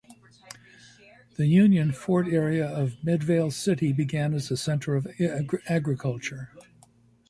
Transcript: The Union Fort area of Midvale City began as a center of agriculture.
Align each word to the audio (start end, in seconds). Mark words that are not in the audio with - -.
The 1.35 1.45
Union 1.45 1.91
Fort 1.91 2.27
area 2.27 2.65
of 2.67 2.95
Midvale 3.03 3.51
City 3.51 3.93
began 3.93 4.33
as 4.33 4.49
a 4.49 4.57
center 4.57 4.95
of 4.95 5.05
agriculture. 5.69 6.49